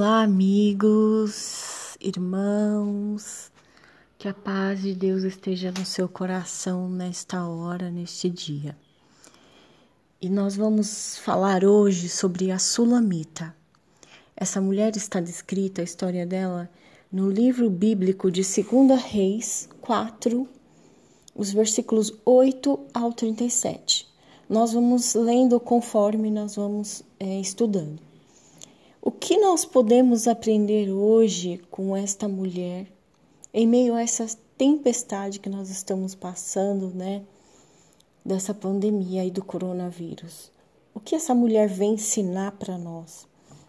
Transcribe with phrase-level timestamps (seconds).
[0.00, 3.50] Olá, amigos, irmãos,
[4.16, 8.78] que a paz de Deus esteja no seu coração nesta hora, neste dia.
[10.22, 13.52] E nós vamos falar hoje sobre a Sulamita.
[14.36, 16.70] Essa mulher está descrita, a história dela,
[17.10, 20.48] no livro bíblico de 2 Reis 4,
[21.34, 24.06] os versículos 8 ao 37.
[24.48, 28.06] Nós vamos lendo conforme nós vamos é, estudando.
[29.08, 32.86] O que nós podemos aprender hoje com esta mulher
[33.52, 34.26] em meio a essa
[34.58, 37.22] tempestade que nós estamos passando, né?
[38.22, 40.52] Dessa pandemia e do coronavírus.
[40.94, 43.26] O que essa mulher vem ensinar para nós?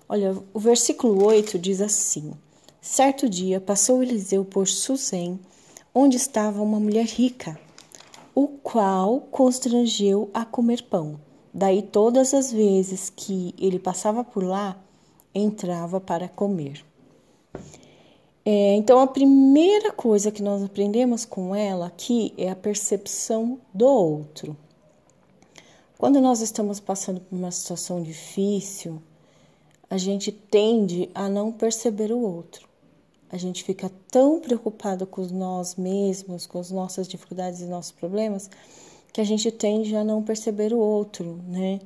[0.10, 2.34] Olha, o versículo 8 diz assim:
[2.82, 5.40] Certo dia passou Eliseu por Susém,
[5.96, 7.58] onde estava uma mulher rica,
[8.36, 11.22] o qual constrangeu a comer pão.
[11.54, 14.78] Daí, todas as vezes que ele passava por lá,
[15.34, 16.84] entrava para comer.
[18.46, 23.86] É, então, a primeira coisa que nós aprendemos com ela aqui é a percepção do
[23.86, 24.58] outro.
[25.98, 29.02] Quando nós estamos passando por uma situação difícil,
[29.90, 32.68] a gente tende a não perceber o outro.
[33.30, 38.50] A gente fica tão preocupado com nós mesmos, com as nossas dificuldades e nossos problemas,
[39.12, 41.80] que a gente tende a não perceber o outro, né?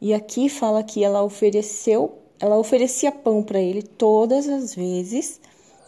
[0.00, 5.40] E aqui fala que ela ofereceu ela oferecia pão para ele todas as vezes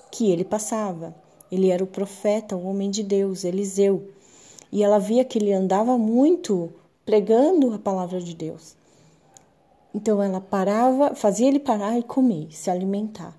[0.08, 1.12] que ele passava.
[1.50, 4.08] Ele era o profeta, o homem de Deus, Eliseu.
[4.70, 6.72] E ela via que ele andava muito
[7.04, 8.76] pregando a palavra de Deus.
[9.92, 13.36] Então ela parava, fazia ele parar e comer, se alimentar.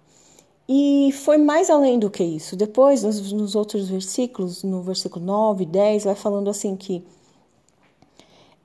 [0.67, 2.57] E foi mais além do que isso.
[2.57, 7.01] Depois, nos, nos outros versículos, no versículo 9, 10, vai falando assim que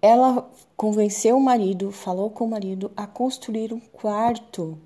[0.03, 4.79] ela convenceu o marido, falou com o marido a construir um quarto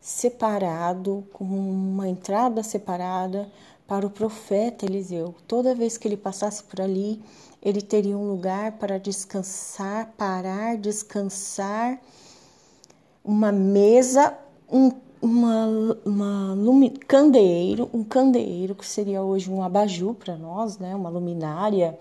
[0.00, 3.50] separado, com uma entrada separada
[3.86, 5.34] para o profeta Eliseu.
[5.46, 7.22] Toda vez que ele passasse por ali,
[7.60, 12.00] ele teria um lugar para descansar, parar, descansar,
[13.24, 14.36] uma mesa,
[14.70, 14.90] um
[15.22, 15.68] uma,
[16.04, 20.96] uma lumi, candeeiro, um candeeiro que seria hoje um abajur para nós, né?
[20.96, 21.96] Uma luminária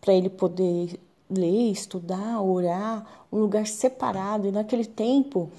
[0.00, 1.00] para ele poder
[1.30, 4.48] ler, estudar, orar, um lugar separado.
[4.48, 5.50] E naquele tempo,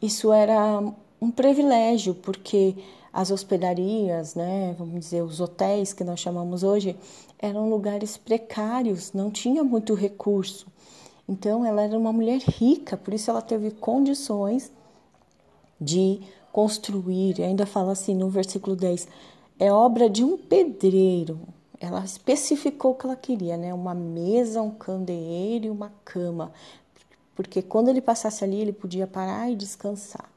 [0.00, 0.82] isso era
[1.20, 2.76] um privilégio, porque
[3.12, 6.96] as hospedarias, né, vamos dizer, os hotéis que nós chamamos hoje,
[7.38, 10.66] eram lugares precários, não tinha muito recurso.
[11.28, 14.70] Então, ela era uma mulher rica, por isso ela teve condições
[15.80, 16.20] de
[16.52, 17.42] construir.
[17.42, 19.08] Ainda fala assim no versículo 10:
[19.58, 21.40] é obra de um pedreiro,
[21.84, 23.74] ela especificou o que ela queria, né?
[23.74, 26.50] Uma mesa, um candeeiro e uma cama.
[27.34, 30.30] Porque quando ele passasse ali, ele podia parar e descansar.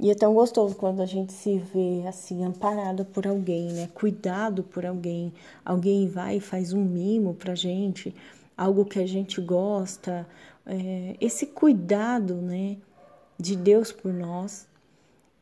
[0.00, 3.88] E é tão gostoso quando a gente se vê assim, amparada por alguém, né?
[3.94, 5.32] Cuidado por alguém.
[5.64, 8.14] Alguém vai e faz um mimo pra gente,
[8.56, 10.26] algo que a gente gosta.
[10.66, 12.78] É, esse cuidado, né?
[13.38, 14.66] De Deus por nós.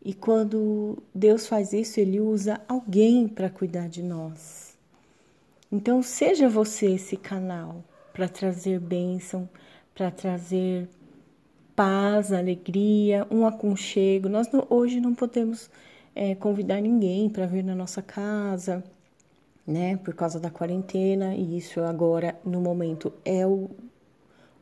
[0.05, 4.75] E quando Deus faz isso, Ele usa alguém para cuidar de nós.
[5.76, 9.47] Então, seja você esse canal para trazer bênção,
[9.94, 10.88] para trazer
[11.75, 14.26] paz, alegria, um aconchego.
[14.26, 15.69] Nós não, hoje não podemos
[16.14, 18.82] é, convidar ninguém para vir na nossa casa,
[19.66, 23.69] né, por causa da quarentena, e isso agora, no momento, é o,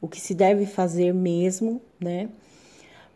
[0.00, 2.28] o que se deve fazer mesmo, né?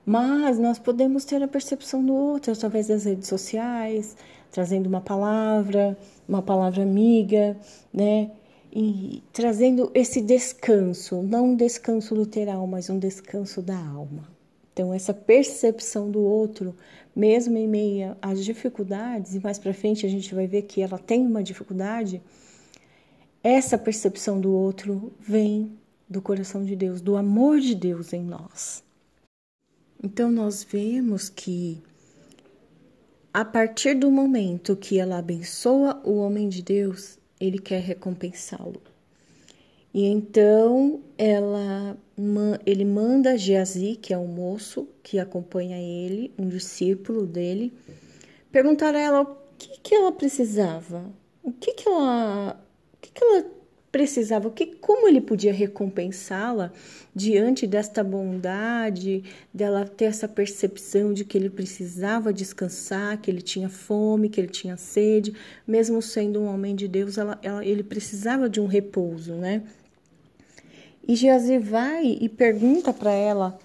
[0.06, 4.16] Mas nós podemos ter a percepção do outro através das redes sociais,
[4.50, 5.96] trazendo uma palavra,
[6.28, 7.56] uma palavra amiga,
[7.92, 8.30] né?
[8.72, 14.28] E trazendo esse descanso, não um descanso literal, mas um descanso da alma.
[14.72, 16.74] Então, essa percepção do outro,
[17.16, 20.98] mesmo em meio às dificuldades, e mais para frente a gente vai ver que ela
[20.98, 22.22] tem uma dificuldade,
[23.42, 25.72] essa percepção do outro vem
[26.08, 28.84] do coração de Deus, do amor de Deus em nós.
[30.02, 31.82] Então, nós vemos que
[33.38, 38.82] a partir do momento que ela abençoa o homem de Deus, ele quer recompensá-lo.
[39.94, 41.96] E então ela,
[42.66, 47.72] ele manda Geazi, que é um moço que acompanha ele, um discípulo dele,
[48.50, 51.04] perguntar a ela o que, que ela precisava,
[51.40, 52.60] o que, que ela,
[52.92, 53.46] o que, que ela
[53.90, 56.72] precisava, que como ele podia recompensá-la
[57.14, 63.68] diante desta bondade, dela ter essa percepção de que ele precisava descansar, que ele tinha
[63.68, 65.34] fome, que ele tinha sede,
[65.66, 69.62] mesmo sendo um homem de Deus, ela, ela, ele precisava de um repouso, né?
[71.06, 73.58] E Geazi vai e pergunta para ela: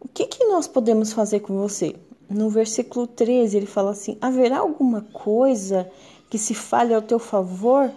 [0.00, 1.94] o que, que nós podemos fazer com você?
[2.30, 5.90] no versículo 13, ele fala assim: Haverá alguma coisa
[6.30, 7.90] que se fale ao teu favor?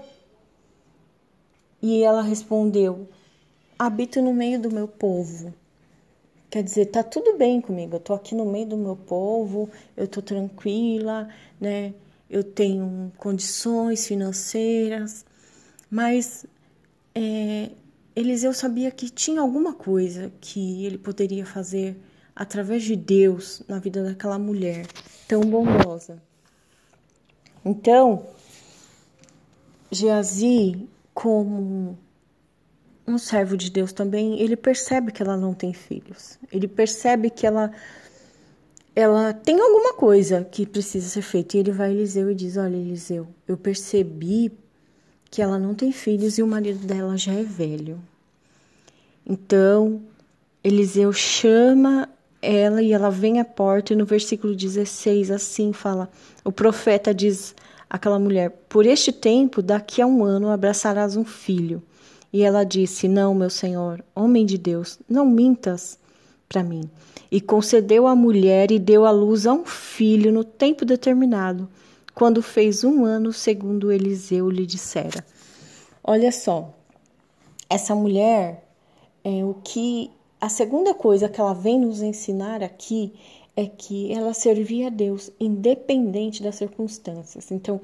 [1.84, 3.10] E ela respondeu:
[3.78, 5.54] Habito no meio do meu povo.
[6.50, 7.98] Quer dizer, tá tudo bem comigo.
[7.98, 11.28] Eu tô aqui no meio do meu povo, eu tô tranquila,
[11.60, 11.94] né?
[12.30, 15.26] Eu tenho condições financeiras,
[15.92, 16.46] mas
[17.14, 17.70] é,
[18.16, 21.98] Eliseu sabia que tinha alguma coisa que ele poderia fazer
[22.34, 24.88] através de Deus na vida daquela mulher
[25.28, 26.22] tão bondosa.
[27.66, 28.26] Então,
[29.92, 31.98] Geazi, como
[33.08, 36.40] um servo de Deus também, ele percebe que ela não tem filhos.
[36.52, 37.72] Ele percebe que ela
[38.96, 41.58] ela tem alguma coisa que precisa ser feita.
[41.58, 44.52] E ele vai a Eliseu e diz: Olha, Eliseu, eu percebi
[45.30, 48.00] que ela não tem filhos e o marido dela já é velho.
[49.26, 50.02] Então,
[50.64, 52.08] Eliseu chama
[52.42, 56.10] ela e ela vem à porta, e no versículo 16, assim fala:
[56.44, 57.56] o profeta diz
[57.94, 61.84] àquela mulher: Por este tempo, daqui a um ano, abraçarás um filho.
[62.34, 66.00] E ela disse: Não, meu senhor, homem de Deus, não mintas
[66.50, 66.90] para mim.
[67.32, 71.70] E concedeu à mulher e deu à luz a um filho no tempo determinado,
[72.16, 75.24] quando fez um ano, segundo Eliseu lhe dissera.
[76.04, 76.74] Olha só,
[77.70, 78.68] essa mulher,
[79.24, 80.12] é o que
[80.42, 83.14] a segunda coisa que ela vem nos ensinar aqui
[83.56, 87.52] é que ela servia a Deus independente das circunstâncias.
[87.52, 87.80] Então,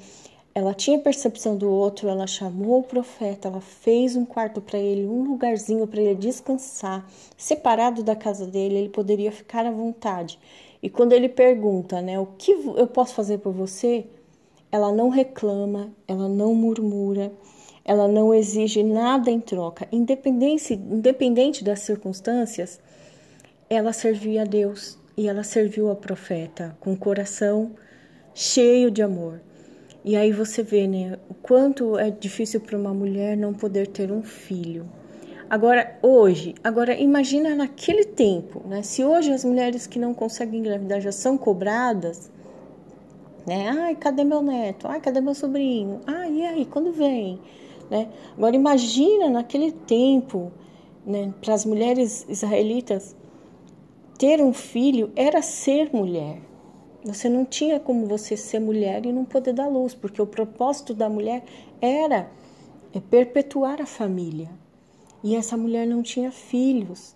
[0.54, 5.06] ela tinha percepção do outro, ela chamou o profeta, ela fez um quarto para ele,
[5.06, 7.08] um lugarzinho para ele descansar,
[7.38, 10.40] separado da casa dele, ele poderia ficar à vontade.
[10.82, 14.06] E quando ele pergunta, né, o que eu posso fazer por você?
[14.72, 17.32] Ela não reclama, ela não murmura,
[17.86, 22.80] ela não exige nada em troca, independente, independente das circunstâncias,
[23.70, 27.72] ela servia a Deus e ela serviu a profeta com o coração
[28.34, 29.42] cheio de amor.
[30.02, 34.14] E aí você vê, né, o quanto é difícil para uma mulher não poder ter
[34.14, 34.90] um filho.
[35.50, 38.82] Agora, hoje, agora imagina naquele tempo, né?
[38.82, 42.32] Se hoje as mulheres que não conseguem engravidar já são cobradas,
[43.46, 43.68] né?
[43.78, 44.88] Ai, cadê meu neto?
[44.88, 46.00] Ai, cadê meu sobrinho?
[46.08, 47.42] Ai, e aí, quando vem?
[47.92, 48.08] Né?
[48.38, 50.50] Agora imagina naquele tempo,
[51.06, 53.18] né, para as mulheres israelitas,
[54.20, 56.42] ter um filho era ser mulher.
[57.06, 60.94] Você não tinha como você ser mulher e não poder dar luz, porque o propósito
[60.94, 61.42] da mulher
[61.80, 62.30] era
[62.94, 64.50] é perpetuar a família.
[65.24, 67.16] E essa mulher não tinha filhos.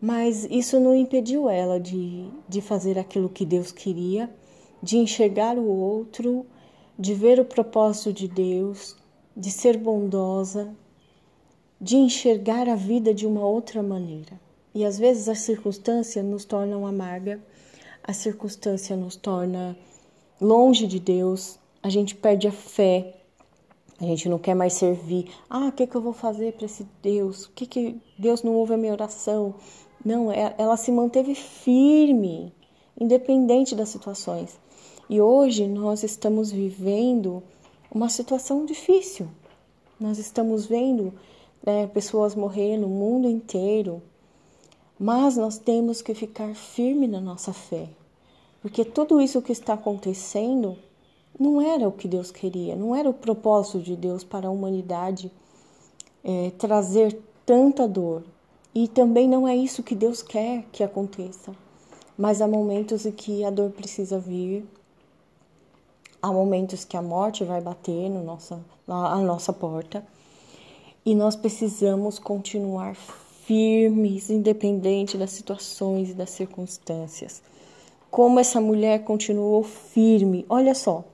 [0.00, 4.34] Mas isso não impediu ela de, de fazer aquilo que Deus queria,
[4.82, 6.46] de enxergar o outro,
[6.98, 8.96] de ver o propósito de Deus,
[9.36, 10.74] de ser bondosa,
[11.78, 14.42] de enxergar a vida de uma outra maneira.
[14.74, 17.40] E às vezes as circunstâncias nos tornam amarga,
[18.02, 19.76] a circunstância nos torna
[20.40, 23.14] longe de Deus, a gente perde a fé,
[24.00, 25.30] a gente não quer mais servir.
[25.48, 27.46] Ah, o que, que eu vou fazer para esse Deus?
[27.46, 29.54] O que, que Deus não ouve a minha oração?
[30.04, 32.52] Não, é, ela se manteve firme,
[33.00, 34.58] independente das situações.
[35.08, 37.42] E hoje nós estamos vivendo
[37.90, 39.28] uma situação difícil.
[40.00, 41.14] Nós estamos vendo
[41.64, 44.02] né, pessoas morrer no mundo inteiro,
[44.98, 47.88] mas nós temos que ficar firme na nossa fé,
[48.62, 50.76] porque tudo isso que está acontecendo
[51.38, 55.30] não era o que Deus queria, não era o propósito de Deus para a humanidade
[56.22, 58.22] é, trazer tanta dor.
[58.74, 61.54] E também não é isso que Deus quer que aconteça.
[62.18, 64.64] Mas há momentos em que a dor precisa vir,
[66.24, 68.58] Há momentos que a morte vai bater no nossa,
[68.88, 70.02] a nossa porta
[71.04, 72.96] e nós precisamos continuar
[73.46, 77.42] firmes, independente das situações e das circunstâncias.
[78.10, 81.04] Como essa mulher continuou firme, olha só,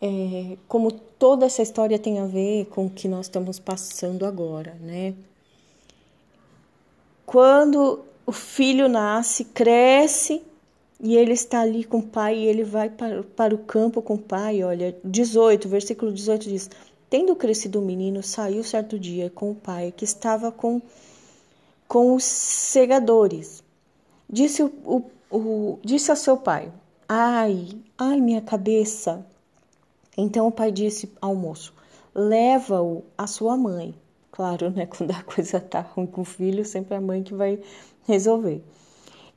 [0.00, 4.76] é, como toda essa história tem a ver com o que nós estamos passando agora,
[4.80, 5.14] né?
[7.26, 10.42] Quando o filho nasce, cresce,
[11.00, 14.14] e ele está ali com o pai e ele vai para, para o campo com
[14.14, 14.62] o pai.
[14.64, 16.70] Olha, 18, versículo 18 diz:
[17.08, 20.82] Tendo crescido o menino, saiu certo dia com o pai, que estava com,
[21.88, 23.64] com os segadores.
[24.30, 26.70] Disse, o, o, o, disse a seu pai:
[27.08, 29.26] Ai, ai, minha cabeça.
[30.16, 31.72] Então o pai disse ao moço:
[32.14, 33.94] Leva-o à sua mãe.
[34.30, 34.84] Claro, né?
[34.94, 37.58] Quando a coisa está ruim com o filho, sempre é a mãe que vai
[38.06, 38.62] resolver.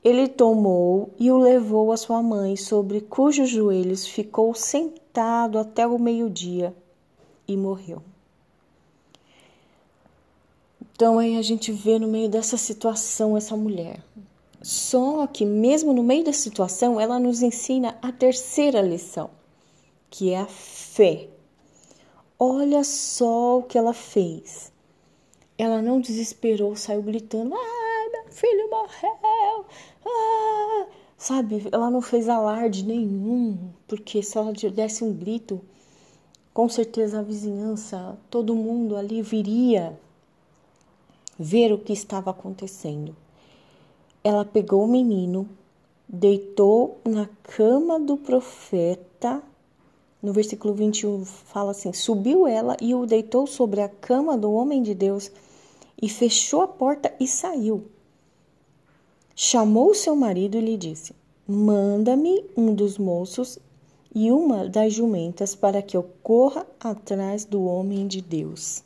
[0.04, 6.00] Ele tomou e o levou à sua mãe, sobre cujos joelhos ficou sentado até o
[6.00, 6.76] meio-dia
[7.48, 8.02] e morreu.
[11.02, 14.04] Então aí a gente vê no meio dessa situação essa mulher
[14.62, 19.32] Só que, mesmo no meio da situação, ela nos ensina a terceira lição,
[20.12, 21.28] que é a fé.
[22.38, 24.72] Olha só o que ela fez.
[25.58, 29.66] Ela não desesperou, saiu gritando: Ai, meu filho morreu!
[30.06, 30.86] Ah!
[31.18, 35.60] Sabe, ela não fez alarde nenhum, porque se ela desse um grito,
[36.54, 40.00] com certeza a vizinhança, todo mundo ali viria
[41.42, 43.16] ver o que estava acontecendo.
[44.24, 45.50] Ela pegou o menino,
[46.08, 49.42] deitou na cama do profeta.
[50.22, 54.84] No versículo 21 fala assim: Subiu ela e o deitou sobre a cama do homem
[54.84, 55.32] de Deus
[56.02, 57.86] e fechou a porta e saiu
[59.44, 61.16] chamou seu marido e lhe disse:
[61.48, 63.58] Manda-me um dos moços
[64.14, 68.84] e uma das jumentas para que eu corra atrás do homem de Deus.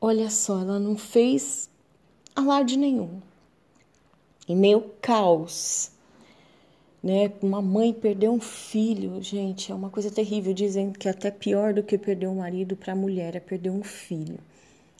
[0.00, 1.68] Olha só, ela não fez
[2.34, 3.20] alarde nenhum.
[4.48, 5.90] Em meio caos,
[7.02, 7.32] né?
[7.42, 10.52] Uma mãe perdeu um filho, gente, é uma coisa terrível.
[10.52, 13.82] Dizem que até pior do que perder um marido para a mulher é perder um
[13.82, 14.38] filho.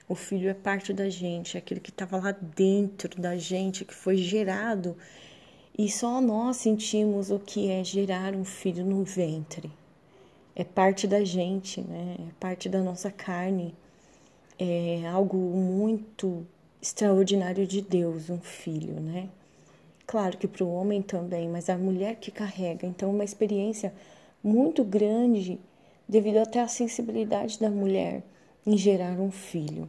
[0.09, 3.95] O filho é parte da gente, é aquele que estava lá dentro da gente, que
[3.95, 4.97] foi gerado.
[5.77, 9.71] E só nós sentimos o que é gerar um filho no ventre.
[10.57, 12.17] É parte da gente, né?
[12.19, 13.75] É parte da nossa carne.
[14.59, 16.45] É algo muito
[16.83, 19.29] extraordinário de Deus, um filho, né?
[20.07, 22.87] Claro que para o homem também, mas a mulher que carrega.
[22.87, 23.93] Então, uma experiência
[24.43, 25.61] muito grande
[26.09, 28.23] devido até à sensibilidade da mulher
[28.67, 29.89] em gerar um filho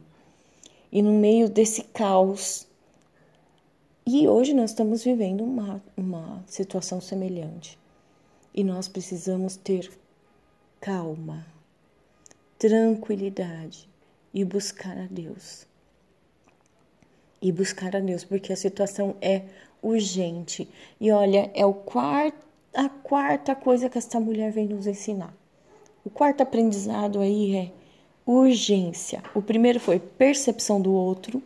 [0.92, 2.66] e no meio desse caos.
[4.06, 7.78] E hoje nós estamos vivendo uma, uma situação semelhante.
[8.54, 9.90] E nós precisamos ter
[10.80, 11.46] calma,
[12.58, 13.89] tranquilidade
[14.32, 15.66] e buscar a Deus.
[17.42, 19.42] E buscar a Deus, porque a situação é
[19.82, 20.68] urgente.
[21.00, 25.34] E olha, é o quarto, a quarta coisa que esta mulher vem nos ensinar.
[26.04, 27.72] O quarto aprendizado aí é
[28.24, 29.22] urgência.
[29.34, 31.42] O primeiro foi percepção do outro.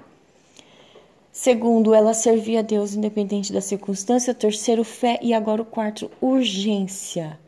[1.33, 4.33] Segundo, ela servia a Deus independente da circunstância.
[4.33, 5.19] Terceiro, fé.
[5.21, 7.39] E agora o quarto, urgência.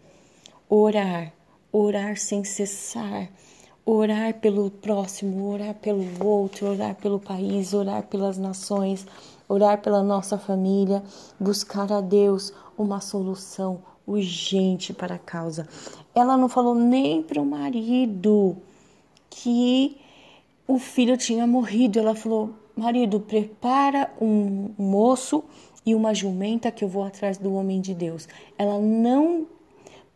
[0.68, 1.32] Orar.
[1.70, 3.30] Orar sem cessar.
[3.88, 9.06] Orar pelo próximo, orar pelo outro, orar pelo país, orar pelas nações,
[9.48, 11.04] orar pela nossa família,
[11.38, 15.68] buscar a Deus uma solução urgente para a causa.
[16.12, 18.56] Ela não falou nem para o marido
[19.30, 19.96] que
[20.66, 22.00] o filho tinha morrido.
[22.00, 25.44] Ela falou: Marido, prepara um moço
[25.84, 28.28] e uma jumenta que eu vou atrás do homem de Deus.
[28.58, 29.46] Ela não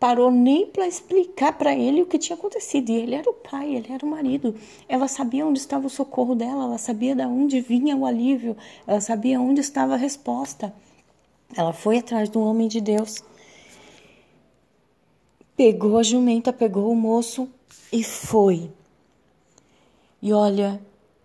[0.01, 2.89] parou nem para explicar para ele o que tinha acontecido.
[2.89, 4.55] E ele era o pai, ele era o marido.
[4.89, 9.01] Ela sabia onde estava o socorro dela, ela sabia de onde vinha o alívio, ela
[9.01, 10.75] sabia onde estava a resposta.
[11.55, 13.23] Ela foi atrás do homem de Deus.
[15.55, 17.47] Pegou a jumenta, pegou o moço
[17.93, 18.71] e foi.
[20.23, 20.81] E olha,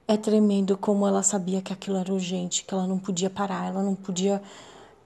[0.06, 3.82] é tremendo como ela sabia que aquilo era urgente, que ela não podia parar, ela
[3.82, 4.42] não podia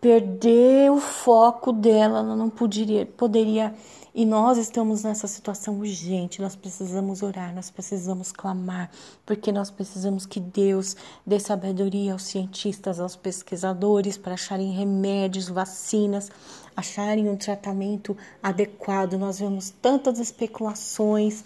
[0.01, 3.73] perder o foco dela, ela não poderia, poderia.
[4.13, 8.89] E nós estamos nessa situação urgente, nós precisamos orar, nós precisamos clamar,
[9.25, 16.31] porque nós precisamos que Deus dê sabedoria aos cientistas, aos pesquisadores para acharem remédios, vacinas,
[16.75, 19.13] acharem um tratamento adequado.
[19.13, 21.43] Nós vemos tantas especulações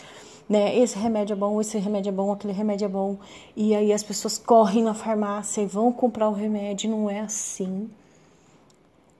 [0.47, 0.77] né?
[0.77, 3.17] Esse remédio é bom, esse remédio é bom, aquele remédio é bom.
[3.55, 6.89] E aí as pessoas correm na farmácia e vão comprar o remédio.
[6.89, 7.89] Não é assim.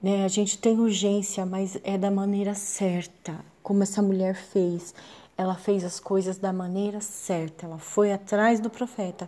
[0.04, 0.22] Né?
[0.22, 4.94] A gente tem urgência, mas é da maneira certa, como essa mulher fez.
[5.34, 7.64] Ela fez as coisas da maneira certa.
[7.64, 9.26] Ela foi atrás do profeta.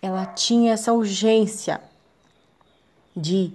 [0.00, 1.82] Ela tinha essa urgência
[3.14, 3.52] de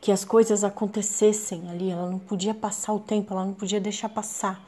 [0.00, 1.90] que as coisas acontecessem ali.
[1.90, 4.64] Ela não podia passar o tempo, ela não podia deixar passar.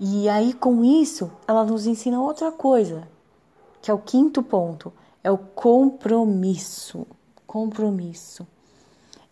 [0.00, 3.06] E aí, com isso, ela nos ensina outra coisa,
[3.80, 7.06] que é o quinto ponto: é o compromisso.
[7.46, 8.44] Compromisso.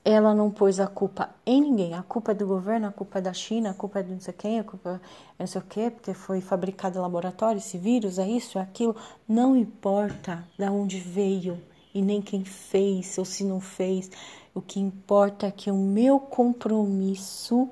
[0.05, 1.95] Ela não pôs a culpa em ninguém.
[1.95, 4.21] A culpa é do governo, a culpa é da China, a culpa é de não
[4.21, 5.01] sei quem, a culpa
[5.39, 8.63] é não sei o quê, porque foi fabricado em laboratório esse vírus, é isso, é
[8.63, 8.97] aquilo.
[9.29, 11.61] Não importa de onde veio
[11.95, 14.11] e nem quem fez ou se não fez.
[14.55, 17.69] O que importa é que o meu compromisso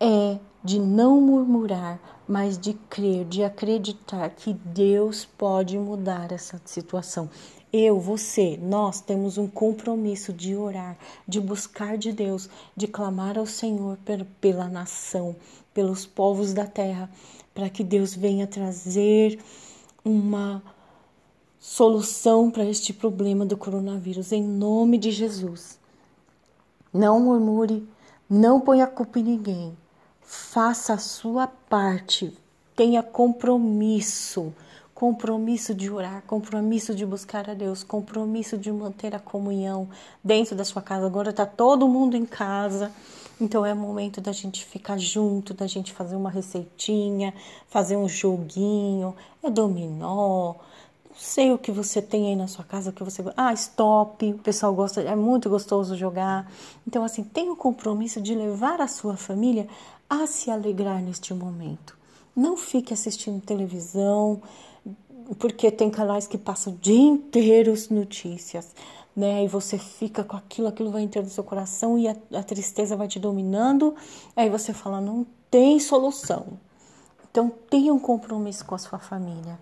[0.00, 7.28] é de não murmurar, mas de crer, de acreditar que Deus pode mudar essa situação.
[7.76, 13.46] Eu, você, nós temos um compromisso de orar, de buscar de Deus, de clamar ao
[13.46, 13.98] Senhor
[14.40, 15.34] pela nação,
[15.74, 17.10] pelos povos da terra,
[17.52, 19.40] para que Deus venha trazer
[20.04, 20.62] uma
[21.58, 25.76] solução para este problema do coronavírus, em nome de Jesus.
[26.92, 27.84] Não murmure,
[28.30, 29.76] não ponha culpa em ninguém.
[30.22, 32.32] Faça a sua parte,
[32.76, 34.54] tenha compromisso
[34.94, 39.88] compromisso de orar, compromisso de buscar a Deus, compromisso de manter a comunhão
[40.22, 41.06] dentro da sua casa.
[41.06, 42.92] Agora está todo mundo em casa,
[43.40, 47.34] então é momento da gente ficar junto, da gente fazer uma receitinha,
[47.68, 50.54] fazer um joguinho, é dominó.
[51.10, 54.32] Não sei o que você tem aí na sua casa, o que você Ah, stop,
[54.32, 56.50] o pessoal gosta, é muito gostoso jogar.
[56.86, 59.68] Então, assim, tenha o compromisso de levar a sua família
[60.08, 61.96] a se alegrar neste momento.
[62.34, 64.42] Não fique assistindo televisão,
[65.38, 68.74] porque tem canais que passam o dia inteiro notícias,
[69.16, 69.44] né?
[69.44, 72.96] E você fica com aquilo, aquilo vai entrando no seu coração e a, a tristeza
[72.96, 73.94] vai te dominando.
[74.36, 76.58] Aí você fala, não tem solução.
[77.30, 79.58] Então tenha um compromisso com a sua família.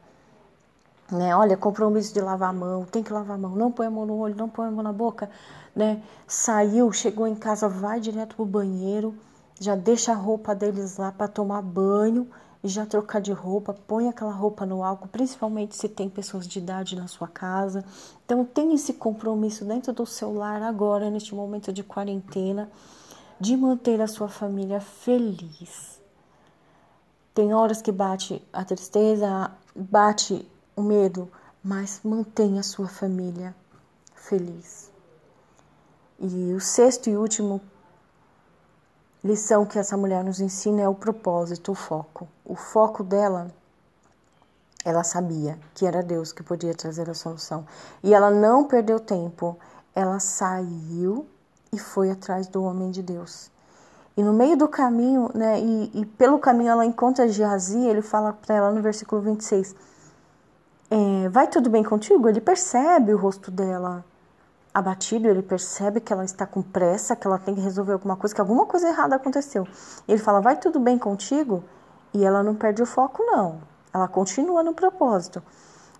[1.10, 1.36] Né?
[1.36, 4.06] Olha, compromisso de lavar a mão, tem que lavar a mão, não põe a mão
[4.06, 5.28] no olho, não põe a mão na boca,
[5.76, 6.02] né?
[6.26, 9.14] Saiu, chegou em casa, vai direto pro banheiro,
[9.60, 12.26] já deixa a roupa deles lá para tomar banho
[12.62, 16.60] e já trocar de roupa, põe aquela roupa no álcool, principalmente se tem pessoas de
[16.60, 17.84] idade na sua casa.
[18.24, 22.70] Então tem esse compromisso dentro do seu lar agora, neste momento de quarentena,
[23.40, 26.00] de manter a sua família feliz.
[27.34, 31.28] Tem horas que bate a tristeza, bate o medo,
[31.64, 33.54] mas mantenha a sua família
[34.14, 34.90] feliz.
[36.20, 37.60] E o sexto e último
[39.24, 42.28] lição que essa mulher nos ensina é o propósito, o foco.
[42.44, 43.48] O foco dela,
[44.84, 47.66] ela sabia que era Deus que podia trazer a solução.
[48.02, 49.56] E ela não perdeu tempo,
[49.94, 51.26] ela saiu
[51.72, 53.50] e foi atrás do homem de Deus.
[54.16, 58.32] E no meio do caminho, né, e, e pelo caminho ela encontra Geazi, ele fala
[58.32, 59.74] para ela no versículo 26,
[60.90, 62.28] é, vai tudo bem contigo?
[62.28, 64.04] Ele percebe o rosto dela,
[64.74, 68.34] abatido, ele percebe que ela está com pressa, que ela tem que resolver alguma coisa,
[68.34, 69.66] que alguma coisa errada aconteceu.
[70.08, 71.62] Ele fala: Vai tudo bem contigo?
[72.14, 73.60] E ela não perde o foco, não.
[73.92, 75.42] Ela continua no propósito.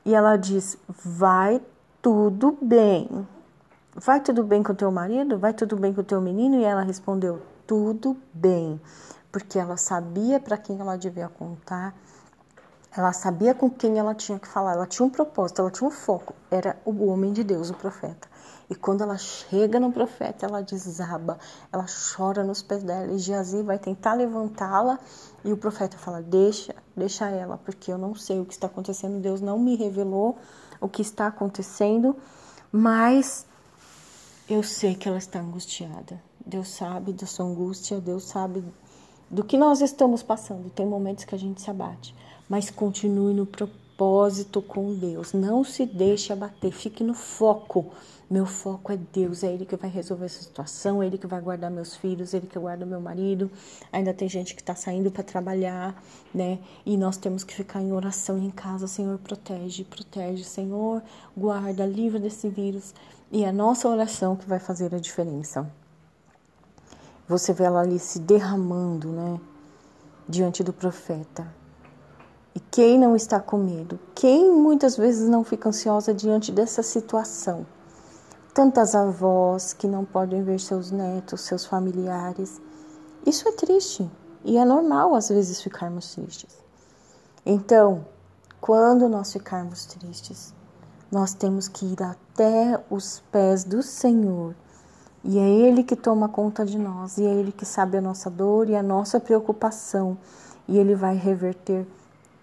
[0.05, 1.61] E ela diz: Vai
[2.01, 3.27] tudo bem.
[3.95, 5.39] Vai tudo bem com o teu marido?
[5.39, 6.57] Vai tudo bem com o teu menino?
[6.57, 8.81] E ela respondeu: Tudo bem.
[9.31, 11.95] Porque ela sabia para quem ela devia contar,
[12.95, 15.91] ela sabia com quem ela tinha que falar, ela tinha um propósito, ela tinha um
[15.91, 16.35] foco.
[16.51, 18.29] Era o homem de Deus, o profeta.
[18.69, 21.39] E quando ela chega no profeta, ela desaba,
[21.73, 23.13] ela chora nos pés dela.
[23.13, 24.99] E Geazi vai tentar levantá-la.
[25.45, 29.21] E o profeta fala: Deixa, deixa ela, porque eu não sei o que está acontecendo.
[29.21, 30.39] Deus não me revelou
[30.81, 32.17] o que está acontecendo,
[32.71, 33.47] mas
[34.49, 36.21] eu sei que ela está angustiada.
[36.45, 38.65] Deus sabe da sua angústia, Deus sabe
[39.31, 40.69] do que nós estamos passando.
[40.71, 42.15] Tem momentos que a gente se abate,
[42.49, 45.33] mas continue no propósito com Deus.
[45.33, 47.93] Não se deixe abater, fique no foco
[48.33, 51.39] meu foco é Deus, é Ele que vai resolver essa situação, é Ele que vai
[51.39, 53.51] guardar meus filhos, é Ele que guarda meu marido.
[53.93, 56.03] Ainda tem gente que está saindo para trabalhar,
[56.35, 56.59] né?
[56.87, 58.89] E nós temos que ficar em oração em casa.
[58.89, 61.03] Senhor, protege, protege, Senhor,
[61.37, 62.95] guarda, livra desse vírus.
[63.31, 65.71] E é a nossa oração que vai fazer a diferença.
[67.29, 69.39] Você vê ela ali se derramando, né?
[70.27, 71.47] Diante do profeta.
[72.55, 73.99] E quem não está com medo?
[74.15, 77.67] Quem muitas vezes não fica ansiosa diante dessa situação?
[78.53, 82.61] tantas avós que não podem ver seus netos, seus familiares.
[83.27, 84.11] Isso é triste
[84.45, 86.57] e é normal às vezes ficarmos tristes.
[87.45, 88.05] Então,
[88.61, 90.55] quando nós ficarmos tristes,
[91.11, 94.55] nós temos que ir até os pés do Senhor.
[95.25, 98.29] E é Ele que toma conta de nós, e é Ele que sabe a nossa
[98.29, 100.19] dor e a nossa preocupação,
[100.67, 101.87] e Ele vai reverter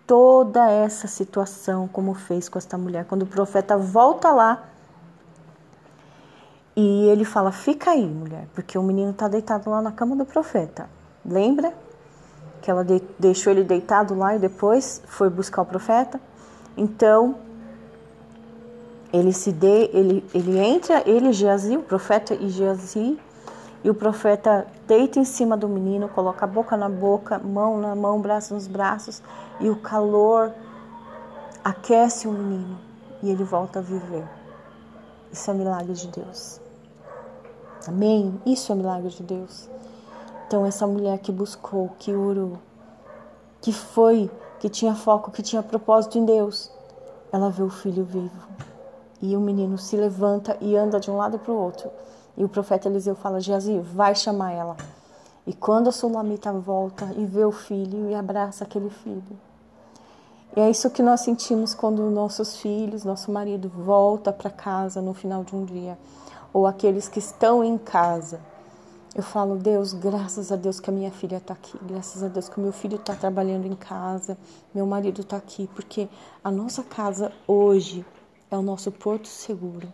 [0.10, 3.06] toda essa situação, como fez com esta mulher.
[3.06, 4.64] Quando o profeta volta lá,
[6.76, 10.26] e ele fala: Fica aí, mulher, porque o menino está deitado lá na cama do
[10.26, 10.90] profeta.
[11.24, 11.72] Lembra
[12.60, 16.20] que ela de deixou ele deitado lá e depois foi buscar o profeta?
[16.76, 17.36] Então,
[19.14, 23.20] ele se dê, ele, ele entra, ele Geazi, o profeta e Geazi,
[23.84, 27.96] e o profeta deita em cima do menino, coloca a boca na boca, mão na
[27.96, 29.22] mão, braço nos braços,
[29.60, 30.54] e o calor
[31.64, 32.90] aquece o menino
[33.22, 34.28] e ele volta a viver.
[35.32, 36.60] Isso é milagre de Deus.
[37.88, 38.40] Amém?
[38.46, 39.70] Isso é milagre de Deus.
[40.48, 42.58] Então, essa mulher que buscou, que orou,
[43.62, 46.72] que foi, que tinha foco, que tinha propósito em Deus,
[47.32, 48.48] ela vê o filho vivo.
[49.22, 51.90] E o menino se levanta e anda de um lado para o outro.
[52.40, 54.78] E o profeta Eliseu fala: Geazi, vai chamar ela.
[55.46, 59.38] E quando a sulamita volta e vê o filho e abraça aquele filho.
[60.56, 65.14] E é isso que nós sentimos quando nossos filhos, nosso marido volta para casa no
[65.14, 65.98] final de um dia,
[66.54, 68.40] ou aqueles que estão em casa.
[69.14, 72.48] Eu falo, Deus, graças a Deus que a minha filha está aqui, graças a Deus
[72.48, 74.38] que o meu filho está trabalhando em casa,
[74.74, 76.08] meu marido está aqui, porque
[76.44, 78.06] a nossa casa hoje
[78.50, 79.92] é o nosso porto seguro.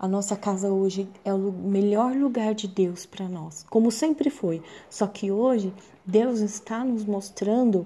[0.00, 4.62] A nossa casa hoje é o melhor lugar de Deus para nós, como sempre foi.
[4.88, 5.74] Só que hoje
[6.06, 7.84] Deus está nos mostrando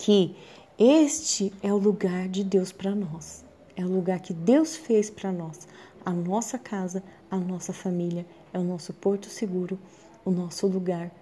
[0.00, 0.34] que
[0.76, 3.44] este é o lugar de Deus para nós.
[3.76, 5.68] É o lugar que Deus fez para nós.
[6.04, 9.78] A nossa casa, a nossa família, é o nosso porto seguro,
[10.24, 11.12] o nosso lugar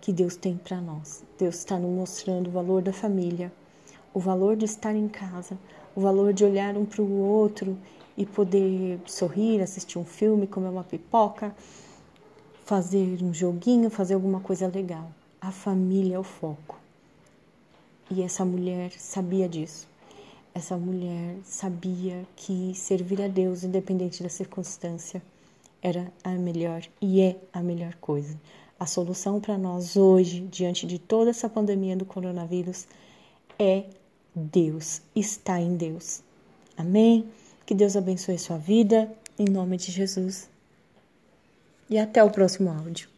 [0.00, 1.22] que Deus tem para nós.
[1.38, 3.52] Deus está nos mostrando o valor da família,
[4.12, 5.56] o valor de estar em casa,
[5.94, 7.78] o valor de olhar um para o outro
[8.18, 11.54] e poder sorrir, assistir um filme, comer uma pipoca,
[12.64, 15.08] fazer um joguinho, fazer alguma coisa legal.
[15.40, 16.76] A família é o foco.
[18.10, 19.86] E essa mulher sabia disso.
[20.52, 25.22] Essa mulher sabia que servir a Deus, independente da circunstância,
[25.80, 28.36] era a melhor e é a melhor coisa.
[28.80, 32.88] A solução para nós hoje, diante de toda essa pandemia do coronavírus,
[33.56, 33.84] é
[34.34, 36.20] Deus, está em Deus.
[36.76, 37.28] Amém?
[37.68, 40.48] Que Deus abençoe sua vida, em nome de Jesus.
[41.90, 43.10] E até o próximo áudio.